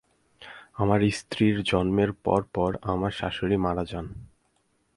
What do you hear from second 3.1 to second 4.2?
শাশুড়ি মারা যান।